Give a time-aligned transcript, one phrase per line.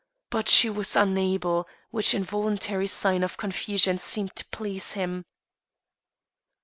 [0.31, 5.25] But she was unable, which involuntary sign of confusion seemed to please him.